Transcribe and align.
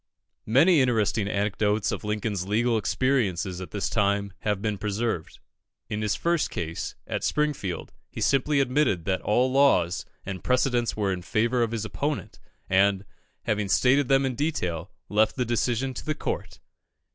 Many 0.47 0.81
interesting 0.81 1.27
anecdotes 1.27 1.91
of 1.91 2.03
Lincoln's 2.03 2.47
legal 2.47 2.75
experiences 2.75 3.61
at 3.61 3.69
this 3.69 3.87
time 3.87 4.33
have 4.39 4.59
been 4.59 4.79
preserved. 4.79 5.37
In 5.89 6.01
his 6.01 6.15
first 6.15 6.49
case, 6.49 6.95
at 7.05 7.23
Springfield, 7.23 7.93
he 8.09 8.19
simply 8.19 8.59
admitted 8.61 9.05
that 9.05 9.21
all 9.21 9.51
laws 9.51 10.07
and 10.25 10.43
precedents 10.43 10.97
were 10.97 11.13
in 11.13 11.21
favour 11.21 11.61
of 11.61 11.69
his 11.69 11.85
opponent, 11.85 12.39
and, 12.67 13.05
having 13.43 13.69
stated 13.69 14.07
them 14.07 14.25
in 14.25 14.33
detail, 14.33 14.89
left 15.07 15.35
the 15.35 15.45
decision 15.45 15.93
to 15.93 16.03
the 16.03 16.15
Court. 16.15 16.59